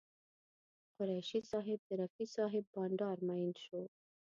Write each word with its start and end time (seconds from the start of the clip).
قریشي 0.97 1.39
صاحب 1.51 1.79
د 1.85 1.89
رفیع 2.01 2.27
صاحب 2.35 2.63
بانډار 2.73 3.17
مین 3.27 3.49
شو. 3.63 3.81